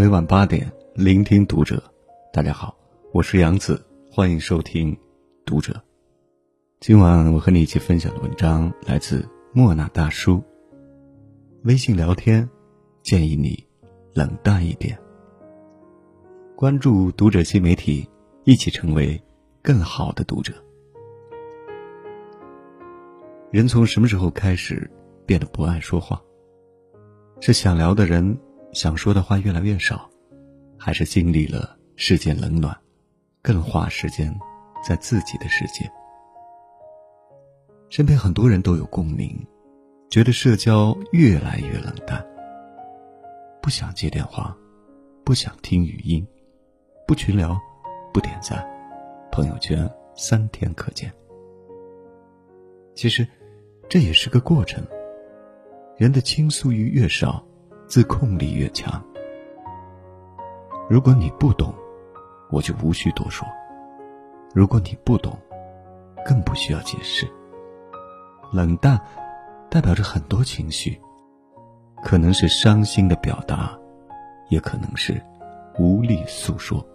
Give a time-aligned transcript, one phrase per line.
[0.00, 1.82] 每晚八点，聆听读者。
[2.32, 2.74] 大家好，
[3.12, 4.96] 我是杨子，欢迎收听
[5.44, 5.74] 《读者》。
[6.80, 10.42] 今晚我和你一起分享的文章来自莫那大叔。
[11.64, 12.48] 微信聊天，
[13.02, 13.62] 建议你
[14.14, 14.98] 冷淡一点。
[16.56, 18.08] 关注《读者》新媒体，
[18.44, 19.22] 一起成为
[19.60, 20.54] 更好的读者。
[23.50, 24.90] 人从什么时候开始
[25.26, 26.18] 变得不爱说话？
[27.42, 28.38] 是想聊的人
[28.72, 30.08] 想说的话越来越少，
[30.78, 32.76] 还是经历了世间冷暖，
[33.42, 34.34] 更花时间
[34.86, 35.90] 在自己的世界？
[37.88, 39.46] 身边很多人都有共鸣，
[40.08, 42.24] 觉得社交越来越冷淡，
[43.60, 44.56] 不想接电话，
[45.24, 46.26] 不想听语音，
[47.06, 47.58] 不群聊，
[48.12, 48.64] 不点赞，
[49.32, 51.12] 朋友圈三天可见。
[52.94, 53.26] 其实。
[53.92, 54.86] 这也是个过程。
[55.96, 57.44] 人的倾诉欲越少，
[57.90, 59.02] 自控力越强。
[60.88, 61.74] 如果你不懂，
[62.48, 63.44] 我就无需多说；
[64.54, 65.36] 如果你不懂，
[66.24, 67.28] 更不需要解释。
[68.52, 68.96] 冷淡，
[69.68, 71.00] 代表着很多情绪，
[72.04, 73.76] 可能是伤心的表达，
[74.50, 75.20] 也可能是
[75.76, 76.86] 无力诉说。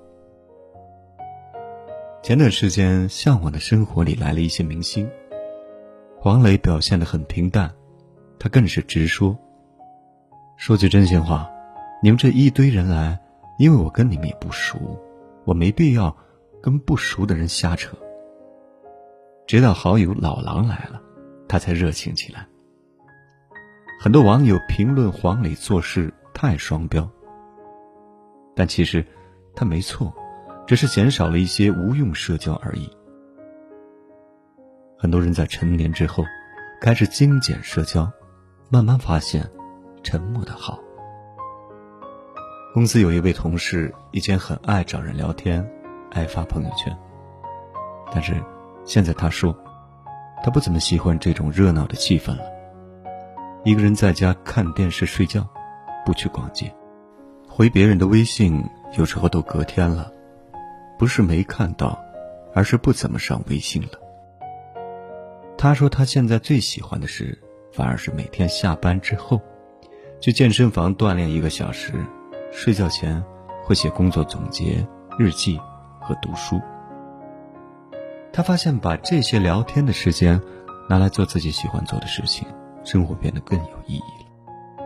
[2.23, 5.09] 前段时间，《向往的生活》里来了一些明星。
[6.17, 7.69] 黄磊表现的很平淡，
[8.39, 9.38] 他更是直说。
[10.58, 11.50] 说句真心话，
[12.02, 13.20] 你们这一堆人来，
[13.59, 14.78] 因为我跟你们也不熟，
[15.44, 16.16] 我没必要
[16.62, 17.95] 跟不熟的人瞎扯。
[19.45, 21.02] 直到好友老狼来了，
[21.47, 22.47] 他才热情起来。
[24.00, 27.08] 很多网友评论黄磊做事太双标，
[28.56, 29.06] 但其实
[29.53, 30.12] 他没错，
[30.66, 32.90] 只是减少了一些无用社交而已。
[34.97, 36.23] 很多人在成年之后，
[36.81, 38.09] 开始精简社交，
[38.69, 39.47] 慢慢发现，
[40.06, 40.80] 沉默的好。
[42.75, 45.68] 公司有一位同事，以前很爱找人聊天，
[46.12, 46.96] 爱发朋友圈。
[48.12, 48.40] 但是，
[48.85, 49.57] 现在他说，
[50.44, 52.44] 他不怎么喜欢这种热闹的气氛了。
[53.63, 55.44] 一个人在家看电视睡觉，
[56.06, 56.72] 不去逛街，
[57.50, 58.63] 回别人的微信
[58.96, 60.12] 有时候都隔天了，
[61.00, 62.00] 不是没看到，
[62.53, 64.00] 而是不怎么上微信了。
[65.58, 67.41] 他说：“他现在最喜欢的是，
[67.72, 69.41] 反而是每天下班之后，
[70.25, 72.03] 去健身房锻炼一个小时，
[72.52, 73.24] 睡觉前
[73.63, 74.84] 会写工作总结、
[75.19, 75.62] 日记
[76.02, 76.59] 和读书。
[78.34, 80.41] 他发现把这些聊天的时间
[80.90, 82.47] 拿来做自己喜欢做的事情，
[82.84, 84.84] 生活变得更有意义了。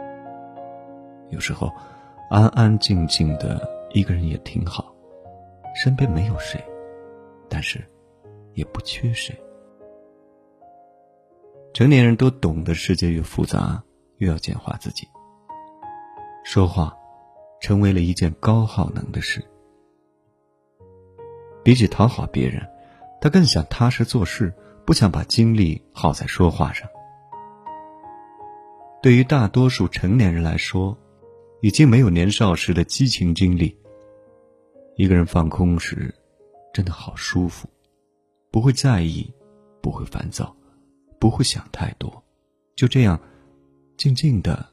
[1.30, 1.72] 有时候，
[2.30, 4.94] 安安静静的一个人也挺好，
[5.74, 6.62] 身边没有谁，
[7.48, 7.82] 但是
[8.56, 9.34] 也不缺谁。”
[11.74, 13.82] 成年人都懂得，世界越复杂，
[14.18, 15.08] 越要简化自己。
[16.44, 16.96] 说话，
[17.62, 19.44] 成为了一件高耗能的事。
[21.64, 22.66] 比起讨好别人，
[23.22, 24.54] 他更想踏实做事，
[24.86, 26.88] 不想把精力耗在说话上。
[29.02, 30.98] 对于大多数成年人来说，
[31.62, 33.78] 已经没有年少时的激情精力。
[34.96, 36.14] 一个人放空时，
[36.74, 37.70] 真的好舒服，
[38.52, 39.32] 不会在意，
[39.82, 40.56] 不会烦躁。
[41.20, 42.24] 不会想太多，
[42.78, 43.20] 就这样
[43.98, 44.66] 静静的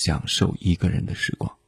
[0.00, 1.58] 享受一个人的时光。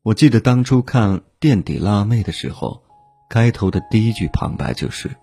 [0.00, 2.82] 我记得当初看《垫底辣妹》的时候，
[3.28, 5.14] 开头的第一句旁白就是：“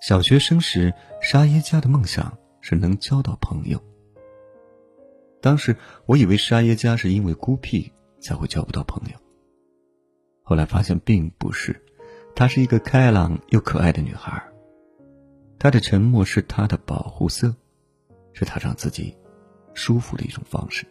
[0.00, 3.82] 小学生时，沙耶加的梦想是能交到朋友。”
[5.42, 5.76] 当时
[6.06, 9.18] 我以为沙耶加是因为孤僻才会交不到朋友，
[10.44, 11.84] 后来发现并不是，
[12.36, 14.40] 她是一个开朗又可爱的女孩。
[15.58, 17.56] 她的沉默是她的保护色，
[18.32, 19.16] 是他让自己
[19.74, 20.86] 舒服的一种方式。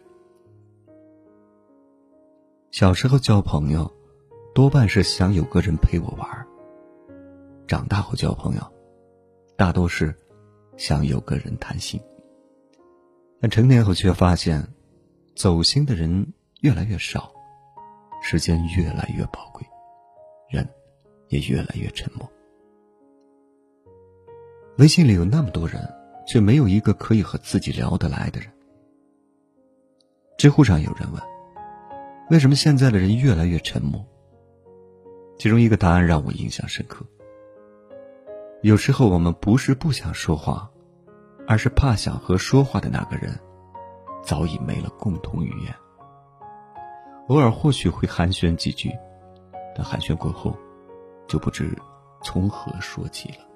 [2.71, 3.91] 小时候交朋友，
[4.55, 6.27] 多半是想有个人陪我玩；
[7.67, 8.61] 长大后交朋友，
[9.57, 10.15] 大多是
[10.77, 12.01] 想有个人谈心。
[13.41, 14.65] 但成年后却发现，
[15.35, 17.33] 走心的人越来越少，
[18.21, 19.65] 时间越来越宝贵，
[20.49, 20.67] 人
[21.27, 22.31] 也越来越沉默。
[24.77, 25.81] 微信里有那么多人，
[26.27, 28.49] 却没有一个可以和自己聊得来的人。
[30.37, 31.21] 知乎上有人问
[32.31, 34.05] ：“为什么现在的人越来越沉默？”
[35.37, 37.05] 其中一个答案让我印象深刻。
[38.61, 40.69] 有时候我们不是不想说话，
[41.47, 43.37] 而是怕想和说话的那个人
[44.23, 45.73] 早已没了共同语言。
[47.27, 48.91] 偶尔或许会寒暄几句，
[49.75, 50.55] 但寒暄过后，
[51.27, 51.75] 就不知
[52.23, 53.47] 从何说起了。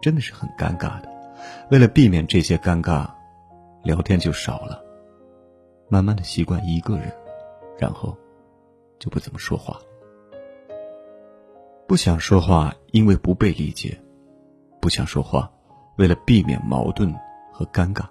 [0.00, 1.08] 真的是很尴尬的，
[1.70, 3.08] 为了避免这些尴尬，
[3.82, 4.82] 聊天就少了。
[5.88, 7.12] 慢慢的习惯一个人，
[7.78, 8.16] 然后
[8.98, 9.78] 就不怎么说话。
[11.86, 13.96] 不想说话，因为不被理解；
[14.80, 15.50] 不想说话，
[15.96, 17.14] 为了避免矛盾
[17.52, 18.04] 和尴尬。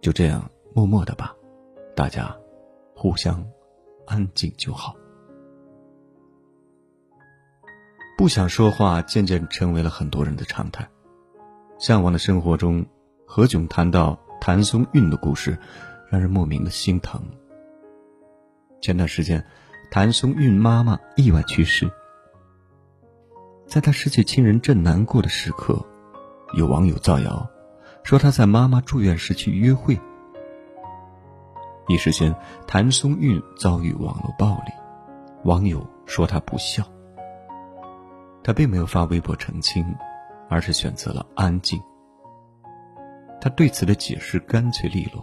[0.00, 1.34] 就这样默默的吧，
[1.96, 2.36] 大家
[2.94, 3.44] 互相
[4.06, 4.94] 安静就好。
[8.22, 10.88] 不想说话，渐渐成为了很多人的常态。
[11.76, 12.86] 向往的生活中，
[13.26, 15.58] 何炅谈到谭松韵的故事，
[16.08, 17.20] 让人莫名的心疼。
[18.80, 19.44] 前段时间。
[19.90, 21.90] 谭松韵妈妈意外去世，
[23.66, 25.84] 在她失去亲人正难过的时刻，
[26.54, 27.50] 有网友造谣，
[28.04, 29.98] 说她在妈妈住院时去约会。
[31.88, 32.32] 一时间，
[32.68, 34.70] 谭松韵遭遇网络暴力，
[35.42, 36.84] 网友说她不孝。
[38.42, 39.84] 他并没有发微博澄清，
[40.48, 41.80] 而是选择了安静。
[43.40, 45.22] 他对此的解释干脆利落，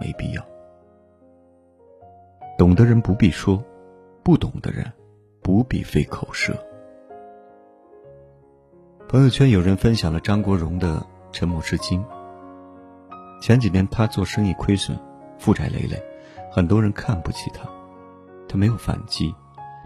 [0.00, 0.44] 没必要。
[2.58, 3.62] 懂的人不必说。
[4.22, 4.92] 不懂的人，
[5.42, 6.54] 不必费口舌。
[9.08, 12.04] 朋友圈有人分享了张国荣的沉默是金。
[13.40, 14.96] 前几年他做生意亏损，
[15.38, 16.00] 负债累累，
[16.52, 17.66] 很多人看不起他，
[18.46, 19.34] 他没有反击，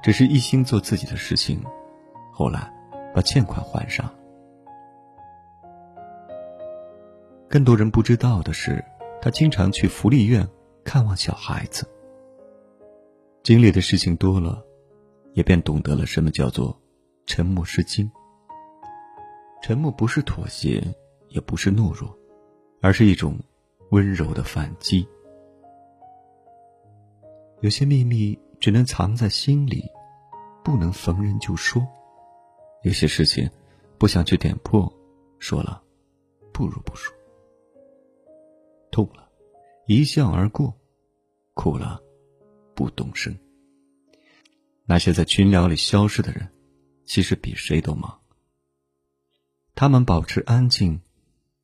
[0.02, 1.62] 只是一心做自己的事情。
[2.36, 2.68] 后来，
[3.14, 4.12] 把欠款还上。
[7.48, 8.84] 更多人不知道的是，
[9.22, 10.44] 他经常去福利院
[10.84, 11.88] 看望小孩子。
[13.44, 14.60] 经历的事情多了，
[15.34, 16.76] 也便懂得了什么叫做
[17.24, 18.10] 沉默是金。
[19.62, 20.82] 沉默不是妥协，
[21.28, 22.18] 也不是懦弱，
[22.82, 23.38] 而是一种
[23.92, 25.06] 温柔的反击。
[27.60, 29.84] 有些秘密只能藏在心里，
[30.64, 31.80] 不能逢人就说；
[32.84, 33.50] 有些事情
[33.98, 34.92] 不想去点破，
[35.38, 35.82] 说了
[36.52, 37.14] 不如不说。
[38.90, 39.28] 痛了，
[39.86, 40.72] 一笑而过；
[41.54, 42.00] 苦了。
[42.76, 43.34] 不动声。
[44.84, 46.52] 那些在群聊里消失的人，
[47.06, 48.20] 其实比谁都忙。
[49.76, 51.00] 他们保持安静，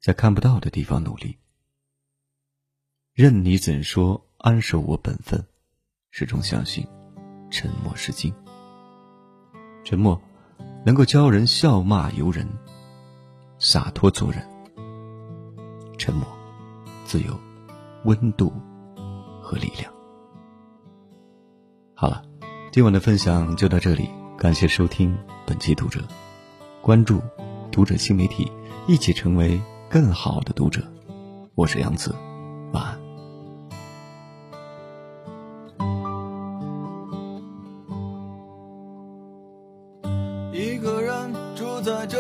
[0.01, 1.37] 在看不到的地方努力。
[3.13, 5.45] 任你怎说，安守我本分，
[6.13, 6.87] 始终相信，
[7.51, 8.33] 沉默是金。
[9.85, 10.23] 沉默，
[10.85, 12.49] 能够教人笑骂由人，
[13.59, 14.43] 洒脱做人。
[15.99, 16.27] 沉默，
[17.05, 17.39] 自由
[18.05, 18.53] 温度
[19.43, 19.93] 和力量。
[21.95, 22.23] 好了，
[22.73, 25.17] 今晚的分享就到这里，感谢收听
[25.47, 26.01] 本期读者，
[26.81, 27.21] 关注
[27.71, 28.51] 读者新媒体，
[28.87, 29.61] 一起成为
[29.91, 30.83] 更好的读者。
[31.55, 32.15] 我是杨子，
[32.73, 33.00] 晚安。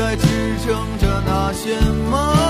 [0.00, 0.26] 在支
[0.64, 1.78] 撑着那些
[2.10, 2.49] 梦。